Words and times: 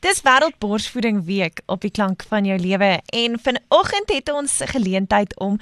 Dis 0.00 0.22
Wêreldborsvoeding 0.24 1.18
Week 1.26 1.58
op 1.68 1.82
die 1.84 1.90
klank 1.92 2.22
van 2.30 2.46
jou 2.48 2.54
lewe 2.56 2.86
en 3.12 3.34
vanoggend 3.44 4.08
het 4.08 4.30
ons 4.32 4.54
geleentheid 4.72 5.34
om 5.36 5.58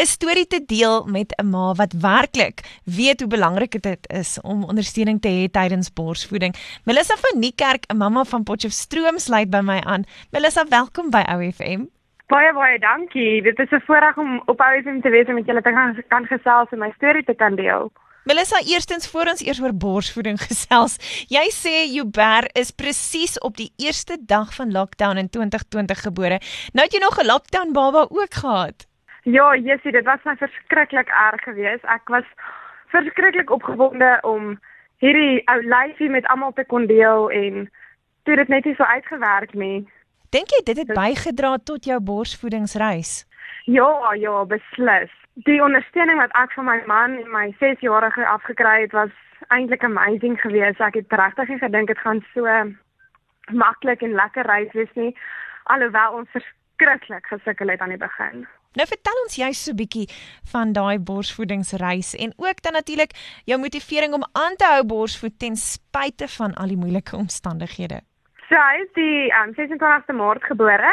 'n 0.00 0.06
storie 0.08 0.46
te 0.46 0.60
deel 0.64 1.04
met 1.04 1.34
'n 1.36 1.50
ma 1.50 1.74
wat 1.74 1.92
werklik 1.92 2.60
weet 2.84 3.20
hoe 3.20 3.28
belangrik 3.28 3.82
dit 3.82 4.02
is 4.08 4.40
om 4.40 4.64
ondersteuning 4.64 5.20
te 5.20 5.28
hê 5.28 5.50
tydens 5.50 5.92
borsvoeding. 5.92 6.54
Melissa 6.84 7.16
van 7.16 7.40
Niekerk, 7.40 7.84
'n 7.92 7.96
mamma 7.96 8.24
van 8.24 8.42
Potchefstroom 8.42 9.18
sluit 9.18 9.50
by 9.50 9.60
my 9.60 9.80
aan. 9.80 10.04
Melissa, 10.30 10.64
welkom 10.68 11.10
by 11.10 11.22
OFM. 11.34 11.84
Baie 12.26 12.52
baie 12.52 12.78
dankie. 12.78 13.42
Dit 13.42 13.58
is 13.58 13.70
'n 13.70 13.82
voorreg 13.86 14.16
om 14.16 14.42
op 14.44 14.60
OFM 14.60 15.00
te 15.00 15.10
wees 15.10 15.26
en 15.26 15.34
met 15.34 15.46
julle 15.46 15.62
te 15.62 16.04
kan 16.08 16.26
gesels 16.26 16.68
en 16.70 16.78
my 16.78 16.92
storie 16.96 17.24
te 17.24 17.34
kan 17.34 17.54
deel. 17.54 17.92
Melissa, 18.24 18.60
eerstens 18.66 19.10
voor 19.10 19.26
ons 19.26 19.42
eers 19.42 19.60
oor 19.62 19.74
borsvoeding 19.74 20.38
gesels. 20.48 20.94
Jy 21.26 21.42
sê 21.50 21.72
Jouber 21.90 22.46
is 22.54 22.70
presies 22.70 23.34
op 23.42 23.56
die 23.58 23.72
eerste 23.82 24.14
dag 24.20 24.54
van 24.54 24.70
lockdown 24.70 25.18
in 25.18 25.30
2020 25.30 26.02
gebore. 26.06 26.38
Nou 26.70 26.86
het 26.86 26.94
jy 26.94 27.00
nog 27.02 27.18
'n 27.18 27.26
lockdown 27.26 27.72
baba 27.72 28.06
ook 28.10 28.34
gehad. 28.34 28.86
Ja, 29.22 29.56
Jessie, 29.56 29.92
dit 29.92 30.04
was 30.04 30.22
my 30.24 30.36
verskriklik 30.36 31.08
erg 31.08 31.42
geweest. 31.42 31.84
Ek 31.84 32.08
was 32.08 32.24
verskriklik 32.86 33.50
opgewonde 33.50 34.18
om 34.22 34.60
hierdie 34.98 35.42
ou 35.44 35.60
lyfie 35.62 36.10
met 36.10 36.26
almal 36.26 36.52
te 36.52 36.64
kon 36.64 36.86
deel 36.86 37.30
en 37.30 37.70
toe 38.22 38.36
dit 38.36 38.48
net 38.48 38.64
nie 38.64 38.74
so 38.74 38.84
uitgewerk 38.84 39.54
nie. 39.54 39.88
Dink 40.30 40.46
jy 40.50 40.62
dit 40.64 40.76
het 40.76 40.94
bygedra 40.94 41.58
tot 41.64 41.84
jou 41.84 42.00
borsvoedingsreis? 42.00 43.26
Ja, 43.64 44.14
ja, 44.14 44.44
beslis 44.44 45.10
die 45.34 45.62
ondersteuning 45.62 46.18
wat 46.20 46.32
ek 46.36 46.52
van 46.52 46.64
my 46.68 46.78
man 46.86 47.16
en 47.16 47.30
my 47.32 47.48
6-jarige 47.60 48.26
afgekry 48.26 48.82
het 48.82 48.92
was 48.92 49.12
eintlik 49.48 49.84
amazing 49.84 50.40
geweest. 50.40 50.80
Ek 50.80 50.94
het 50.94 51.12
regtig 51.12 51.58
gedink 51.58 51.88
dit 51.88 51.98
gaan 51.98 52.24
so 52.34 52.48
maklik 53.50 54.02
en 54.02 54.14
lekker 54.14 54.46
reis 54.46 54.72
wees 54.72 54.92
nie 54.94 55.16
alhoewel 55.64 56.18
ons 56.20 56.28
verskriklik 56.34 57.26
gesukkel 57.26 57.68
het 57.68 57.80
aan 57.80 57.94
die 57.94 58.00
begin. 58.00 58.46
Nou 58.72 58.86
vertel 58.88 59.18
ons 59.24 59.36
jy 59.36 59.50
so 59.52 59.72
'n 59.72 59.76
bietjie 59.76 60.08
van 60.52 60.72
daai 60.72 60.98
borsvoedingsreis 60.98 62.14
en 62.16 62.32
ook 62.36 62.62
dan 62.62 62.72
natuurlik 62.72 63.12
jou 63.44 63.58
motivering 63.60 64.14
om 64.14 64.24
aan 64.32 64.56
te 64.56 64.64
hou 64.64 64.84
borsvoed 64.84 65.38
ten 65.38 65.56
spyte 65.56 66.28
van 66.28 66.54
al 66.54 66.68
die 66.68 66.76
moeilike 66.76 67.16
omstandighede. 67.16 68.00
So 68.48 68.56
hy 68.56 68.80
is 68.84 68.92
die 68.94 69.32
um, 69.32 69.52
26ste 69.56 70.12
Maart 70.12 70.44
gebore, 70.44 70.92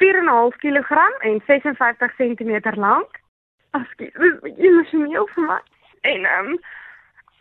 4.5 0.00 0.56
kg 0.56 0.90
en 1.20 1.42
56 1.46 2.16
cm 2.16 2.80
lank. 2.80 3.21
Askies, 3.72 4.12
dit 4.12 4.42
is 4.42 4.58
emosioneel 4.58 5.28
vir 5.34 5.46
my. 5.48 5.60
En 6.00 6.24
ehm 6.24 6.50
um, 6.52 6.58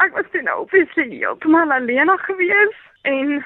ek 0.02 0.16
was 0.18 0.30
toe 0.34 0.42
nou 0.42 0.62
obviously 0.64 1.10
heeltemal 1.10 1.72
alleen 1.72 2.12
gewees 2.26 2.78
en 3.02 3.44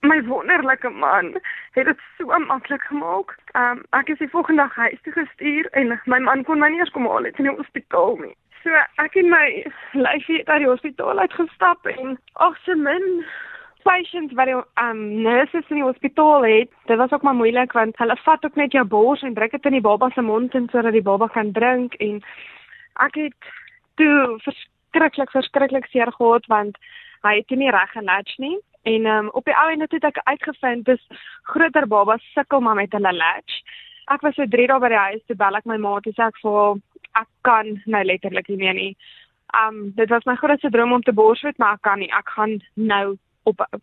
my 0.00 0.22
wonderlike 0.24 0.88
man 0.88 1.34
het 1.76 1.84
dit 1.90 2.04
so 2.18 2.38
maklik 2.38 2.82
gemaak. 2.82 3.34
Ehm 3.52 3.78
um, 3.78 3.82
ek 3.98 4.08
is 4.14 4.18
die 4.18 4.30
volgende 4.30 4.62
dag 4.62 4.74
huis 4.74 5.02
toe 5.02 5.12
gestuur 5.12 5.66
en 5.72 6.00
my 6.04 6.18
man 6.18 6.44
kon 6.44 6.62
my 6.62 6.68
nie 6.68 6.80
eens 6.80 6.94
kom 6.94 7.10
haal 7.10 7.28
het 7.28 7.38
in 7.42 7.50
die 7.50 7.56
hospitaal 7.56 8.16
nie. 8.22 8.36
So 8.62 8.70
ek 9.02 9.18
het 9.18 9.26
my 9.34 9.46
lyfie 9.92 10.40
uit 10.46 10.62
die 10.62 10.70
hospitaal 10.70 11.18
uitgestap 11.18 11.86
en 11.96 12.18
ag 12.32 12.56
se 12.62 12.74
min 12.74 13.24
patiënt 13.86 14.34
wat 14.38 14.50
die 14.50 14.56
um 14.82 15.00
nurses 15.22 15.70
in 15.70 15.80
die 15.80 15.86
hospitaal 15.86 16.44
het, 16.46 16.70
dit 16.90 16.98
was 16.98 17.12
ook 17.12 17.22
maar 17.26 17.38
moeilik 17.38 17.72
want 17.76 17.98
hulle 18.02 18.16
vat 18.24 18.44
ook 18.44 18.58
net 18.58 18.74
jou 18.74 18.84
bors 18.84 19.22
en 19.22 19.34
druk 19.34 19.54
dit 19.54 19.68
in 19.70 19.78
die 19.78 19.86
baba 19.88 20.10
se 20.14 20.22
mond 20.22 20.54
en 20.58 20.68
sodat 20.72 20.96
die 20.96 21.06
baba 21.06 21.28
kan 21.32 21.52
drink 21.52 21.94
en 22.06 22.22
ek 23.06 23.18
het 23.20 23.50
toe 24.00 24.38
verskriklik 24.44 25.30
verskriklik 25.30 25.86
seer 25.92 26.12
gehad 26.18 26.46
want 26.52 26.78
hy 27.26 27.36
het 27.38 27.58
nie 27.58 27.70
reg 27.70 27.92
gelatch 27.94 28.38
nie 28.42 28.56
en 28.86 29.06
um 29.10 29.28
op 29.38 29.44
die 29.44 29.56
ou 29.58 29.68
end 29.72 29.86
het 29.90 30.08
ek 30.10 30.22
uitgevind 30.30 30.86
dis 30.86 31.02
groter 31.52 31.86
babas 31.90 32.24
sukkel 32.34 32.60
maar 32.62 32.78
met 32.78 32.92
hulle 32.94 33.12
latch. 33.12 33.60
Ek 34.14 34.22
was 34.22 34.36
so 34.38 34.46
3 34.46 34.66
dae 34.70 34.82
by 34.82 34.90
die 34.92 35.04
huis 35.08 35.22
toe 35.26 35.36
bel 35.36 35.58
ek 35.58 35.66
my 35.66 35.78
ma 35.82 35.98
toe 36.00 36.14
sê 36.14 36.28
ek 36.28 36.38
vir 36.42 36.78
ek 37.22 37.30
kan 37.48 37.72
nou 37.86 38.02
letterlik 38.06 38.50
nie 38.52 38.60
meer 38.62 38.76
nie. 38.78 38.92
Um 39.62 39.90
dit 39.98 40.10
was 40.10 40.26
my 40.26 40.36
grootste 40.38 40.70
droom 40.70 40.94
om 40.94 41.02
te 41.02 41.14
borsvoed 41.16 41.58
maar 41.58 41.80
ek 41.80 41.82
kan 41.88 41.98
nie. 41.98 42.12
Ek 42.14 42.30
gaan 42.36 42.60
nou 42.74 43.16
ophou. 43.46 43.80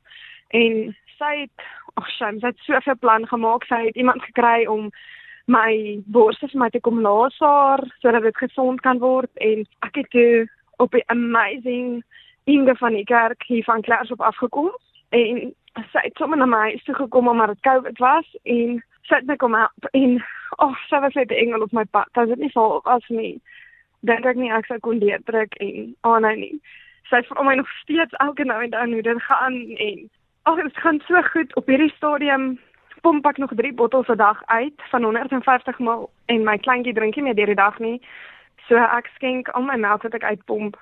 En 0.54 0.96
sy 1.18 1.34
het 1.46 1.68
ag 2.00 2.10
sy 2.18 2.32
het 2.42 2.64
soveel 2.68 2.98
plan 3.00 3.28
gemaak. 3.28 3.66
Sy 3.70 3.86
het 3.88 3.96
iemand 3.96 4.24
gekry 4.24 4.66
om 4.68 4.90
my 5.46 6.02
borste 6.06 6.48
vir 6.48 6.60
my 6.60 6.70
te 6.72 6.80
kom 6.80 7.02
laas 7.04 7.36
haar 7.44 7.84
sodat 8.00 8.24
dit 8.24 8.38
gesond 8.38 8.82
kan 8.82 9.00
word 9.04 9.32
en 9.44 9.66
ek 9.84 10.00
het 10.00 10.10
toe 10.16 10.48
op 10.80 10.96
'n 10.96 11.04
amazing 11.08 12.04
Inge 12.46 12.76
van 12.76 12.94
die 12.94 13.04
kerk 13.04 13.44
hier 13.48 13.64
van 13.64 13.82
Klaas 13.82 14.12
op 14.12 14.22
afgekom 14.22 14.72
en 15.10 15.54
sy 15.92 16.00
het 16.04 16.16
sommer 16.16 16.38
na 16.38 16.46
my 16.46 16.80
toe 16.86 16.96
gekom 16.96 17.28
omdat 17.28 17.48
dit 17.48 17.60
COVID 17.60 17.98
was 17.98 18.28
en 18.44 18.84
sy 19.02 19.16
het 19.16 19.26
my 19.26 19.36
kom 19.36 19.54
help 19.54 19.86
en 19.92 20.24
ag 20.58 20.78
sy 20.88 21.00
was 21.00 21.14
net 21.14 21.32
'n 21.32 21.36
engel 21.44 21.62
op 21.62 21.72
my 21.72 21.86
pad. 21.86 22.08
Dit 22.14 22.30
het 22.30 22.40
nie 22.40 22.52
vol 22.52 22.82
as 22.86 23.08
nie. 23.08 23.42
Dink 24.00 24.26
ek 24.26 24.36
nie 24.36 24.52
ek 24.52 24.66
sou 24.66 24.80
kon 24.80 25.00
deurdruk 25.00 25.54
en 25.56 25.96
aan 26.02 26.26
oh, 26.26 26.36
nie 26.36 26.62
sy 27.10 27.22
vra 27.28 27.44
my 27.44 27.56
nog 27.56 27.70
steeds 27.82 28.14
elke 28.26 28.44
nou 28.44 28.64
en 28.64 28.70
dan 28.70 28.92
hoe 28.92 29.02
dit 29.02 29.24
gaan 29.24 29.56
en 29.88 30.10
ag 30.44 30.62
dit 30.62 30.78
gaan 30.78 31.02
so 31.08 31.22
goed 31.22 31.56
op 31.56 31.68
hierdie 31.68 31.94
stadium 31.96 32.60
pomp 33.04 33.26
ek 33.28 33.38
nog 33.38 33.52
3 33.56 33.74
bottels 33.74 34.08
'n 34.08 34.18
dag 34.18 34.42
uit 34.46 34.80
van 34.92 35.04
150 35.04 35.80
ml 35.80 36.10
en 36.26 36.44
my 36.44 36.58
kleintjie 36.58 36.94
drink 36.94 37.16
nie 37.16 37.24
meer 37.24 37.36
deur 37.36 37.52
die 37.52 37.64
dag 37.66 37.80
nie. 37.80 38.02
So 38.68 38.76
ek 38.76 39.10
skenk 39.16 39.50
al 39.50 39.62
my 39.62 39.76
melk 39.76 40.04
wat 40.04 40.14
ek 40.14 40.24
uitpomp 40.24 40.78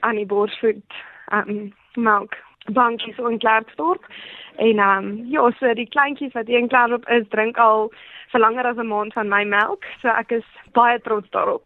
aan 0.00 0.16
die 0.16 0.26
borsvoed 0.26 0.94
um 1.32 1.72
melk 1.94 2.34
bankies 2.72 3.16
so 3.16 3.26
in 3.26 3.38
Klerksdorp. 3.38 4.04
En 4.56 4.78
um 4.78 5.06
ja, 5.30 5.50
so 5.50 5.74
die 5.74 5.88
kleintjies 5.88 6.32
wat 6.32 6.46
hier 6.46 6.58
in 6.58 6.68
Klerksdorp 6.68 7.08
is, 7.08 7.28
drink 7.28 7.58
al 7.58 7.92
vir 8.32 8.40
langer 8.40 8.66
as 8.66 8.76
'n 8.76 8.86
maand 8.86 9.12
van 9.12 9.28
my 9.28 9.44
melk. 9.44 9.84
So 10.02 10.08
ek 10.08 10.32
is 10.32 10.46
baie 10.72 11.00
trots 11.00 11.30
daarop 11.30 11.64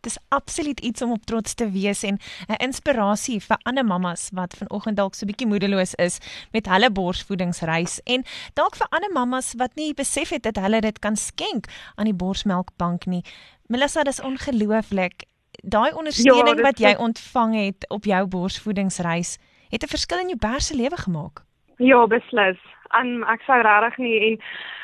dis 0.00 0.18
absoluut 0.28 0.80
iets 0.80 1.02
om 1.02 1.12
op 1.12 1.24
trots 1.24 1.54
te 1.54 1.70
wees 1.70 2.02
en 2.02 2.18
'n 2.48 2.62
inspirasie 2.64 3.40
vir 3.40 3.58
ander 3.62 3.84
mammas 3.84 4.30
wat 4.32 4.56
vanoggend 4.56 4.96
dalk 4.96 5.14
so 5.14 5.26
bietjie 5.26 5.46
moedeloos 5.46 5.94
is 5.94 6.18
met 6.52 6.66
hulle 6.66 6.90
borsvoedingsreis 6.90 8.00
en 8.04 8.24
dalk 8.54 8.76
vir 8.76 8.86
ander 8.90 9.12
mammas 9.12 9.54
wat 9.56 9.74
nie 9.74 9.94
besef 9.94 10.30
het 10.30 10.42
dat 10.42 10.56
hulle 10.56 10.80
dit 10.80 10.98
kan 10.98 11.16
skenk 11.16 11.66
aan 11.96 12.04
die 12.04 12.14
borsmelkbank 12.14 13.06
nie. 13.06 13.24
Melissa, 13.66 14.02
dis 14.02 14.20
ongelooflik. 14.20 15.24
Daai 15.62 15.92
ondersteuning 15.92 16.56
ja, 16.56 16.62
wat 16.62 16.78
jy 16.78 16.94
ontvang 16.98 17.54
het 17.64 17.88
op 17.88 18.04
jou 18.04 18.26
borsvoedingsreis 18.26 19.38
het 19.70 19.82
'n 19.82 19.94
verskil 19.96 20.18
in 20.18 20.28
jou 20.28 20.38
berse 20.38 20.74
lewe 20.76 20.96
gemaak. 20.96 21.44
Ja, 21.76 22.06
beslis. 22.06 22.58
En 22.90 23.24
ek 23.24 23.40
sou 23.46 23.60
regtig 23.62 23.98
nie 23.98 24.18
en 24.26 24.40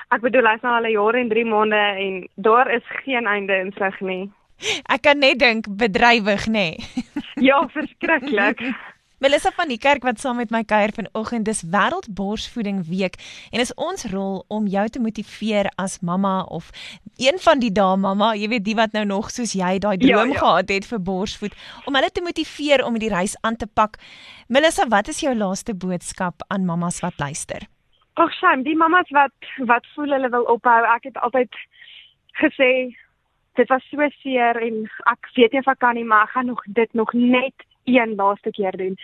ek 0.09 0.21
bedoel 0.21 0.47
hy's 0.47 0.63
nou 0.63 0.75
al 0.75 0.87
'n 0.87 0.91
jaar 0.91 1.15
en 1.15 1.29
3 1.29 1.45
maande 1.45 1.77
en 1.77 2.29
daar 2.37 2.71
is 2.71 2.87
geen 3.05 3.27
einde 3.27 3.55
in 3.55 3.73
sig 3.79 4.01
nie. 4.01 4.31
Ek 4.89 5.05
kan 5.05 5.19
net 5.19 5.39
dink 5.43 5.69
bedrywig, 5.69 6.47
nê. 6.47 6.67
Nee. 6.77 7.07
ja, 7.49 7.63
verskriklik. 7.73 8.63
Melissa 9.25 9.49
van 9.57 9.71
die 9.71 9.79
kerk 9.81 10.03
wat 10.05 10.19
saam 10.21 10.37
met 10.37 10.51
my 10.53 10.65
kuier 10.69 10.93
vanoggend 10.93 11.47
dis 11.49 11.63
wêreldborsvoeding 11.73 12.83
week 12.91 13.15
en 13.55 13.63
is 13.63 13.71
ons 13.81 14.05
rol 14.13 14.43
om 14.53 14.67
jou 14.69 14.83
te 14.93 15.01
motiveer 15.01 15.71
as 15.81 16.01
mamma 16.05 16.43
of 16.53 16.69
een 17.17 17.39
van 17.41 17.63
die 17.63 17.71
dae 17.73 17.97
mamma, 17.97 18.35
jy 18.37 18.51
weet 18.53 18.67
die 18.67 18.75
wat 18.77 18.93
nou 18.93 19.05
nog 19.09 19.31
soos 19.33 19.55
jy 19.57 19.79
daai 19.81 19.95
ja, 19.97 20.03
droom 20.03 20.35
ja, 20.35 20.35
ja. 20.35 20.41
gehad 20.43 20.73
het 20.75 20.89
vir 20.91 21.01
borsvoed 21.07 21.57
om 21.87 21.97
hulle 21.97 22.11
te 22.13 22.25
motiveer 22.27 22.85
om 22.85 22.99
die 23.01 23.09
reis 23.09 23.39
aan 23.41 23.57
te 23.57 23.71
pak. 23.71 23.97
Melissa, 24.49 24.85
wat 24.93 25.09
is 25.09 25.23
jou 25.25 25.33
laaste 25.33 25.73
boodskap 25.73 26.45
aan 26.53 26.67
mammas 26.69 27.01
wat 27.07 27.17
luister? 27.23 27.65
Ag, 28.21 28.35
Sham, 28.37 28.67
die 28.67 28.77
mammas 28.77 29.09
wat 29.15 29.49
wat 29.71 29.89
voel 29.95 30.13
hulle 30.19 30.29
wil 30.37 30.45
ophou. 30.53 30.83
Ek 30.99 31.09
het 31.09 31.17
altyd 31.25 31.57
gesê 32.43 32.93
dit 33.55 33.69
was 33.69 33.87
so 33.91 34.09
seer 34.23 34.59
en 34.63 34.85
ek 35.11 35.31
weet 35.37 35.53
nie 35.53 35.63
of 35.63 35.71
ek 35.71 35.81
kan 35.83 35.95
nie 35.99 36.05
maar 36.05 36.29
ek 36.29 36.35
gaan 36.37 36.51
nog 36.51 36.63
dit 36.67 36.93
nog 36.93 37.13
net 37.13 37.67
een 37.85 38.15
laaste 38.17 38.51
keer 38.51 38.77
doen. 38.77 38.97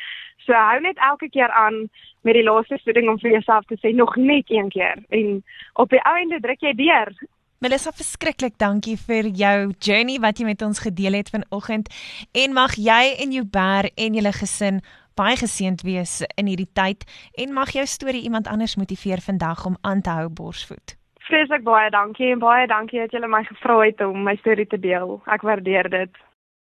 So 0.44 0.52
hou 0.52 0.80
net 0.80 0.98
elke 0.98 1.28
keer 1.28 1.50
aan 1.50 1.88
met 2.26 2.34
die 2.34 2.44
laaste 2.44 2.78
voeding 2.84 3.08
om 3.08 3.18
vir 3.20 3.36
jouself 3.36 3.66
te 3.68 3.76
sê 3.80 3.94
nog 3.94 4.16
net 4.16 4.48
een 4.48 4.68
keer 4.68 5.04
en 5.08 5.42
op 5.74 5.92
die 5.92 6.02
einde 6.02 6.41
druk 6.41 6.64
jy 6.64 6.74
deur. 6.74 7.12
Melissa 7.60 7.92
verskriklik 7.92 8.56
dankie 8.56 8.97
vir 8.97 9.28
jou 9.36 9.72
journey 9.78 10.16
wat 10.20 10.38
jy 10.41 10.47
met 10.48 10.62
ons 10.64 10.80
gedeel 10.80 11.18
het 11.20 11.28
vanoggend 11.28 11.91
en 12.32 12.56
mag 12.56 12.78
jy 12.80 13.03
en 13.20 13.34
jou 13.36 13.44
bær 13.44 13.91
en 13.94 14.16
julle 14.16 14.32
gesin 14.32 14.80
baie 15.20 15.36
geseënd 15.36 15.84
wees 15.84 16.22
in 16.41 16.48
hierdie 16.48 16.70
tyd 16.72 17.04
en 17.36 17.53
mag 17.53 17.74
jou 17.76 17.84
storie 17.86 18.24
iemand 18.24 18.48
anders 18.48 18.78
motiveer 18.80 19.20
vandag 19.20 19.66
om 19.68 19.76
aan 19.84 20.00
te 20.00 20.16
hou 20.16 20.30
borsvoed 20.32 20.99
vreeslik 21.28 21.62
baie 21.62 21.90
dankie 21.90 22.32
en 22.32 22.42
baie 22.42 22.66
dankie 22.66 23.00
dat 23.00 23.12
julle 23.14 23.28
my 23.28 23.42
gevra 23.44 23.78
het 23.84 24.00
om 24.04 24.22
my 24.24 24.36
storie 24.36 24.66
te 24.66 24.80
deel. 24.80 25.20
Ek 25.26 25.42
waardeer 25.46 25.90
dit. 25.90 26.22